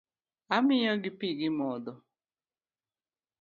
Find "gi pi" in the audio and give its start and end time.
1.01-1.27